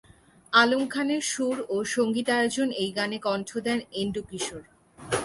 আলম 0.53 0.83
খানের 0.93 1.23
সুর 1.31 1.57
ও 1.69 1.75
সংগীত 1.95 2.27
আয়োজনে 2.37 2.73
এই 2.83 2.91
গানে 2.97 3.17
কণ্ঠ 3.25 3.49
দেন 3.65 3.79
এন্ড্রু 4.01 4.21
কিশোর। 4.29 4.63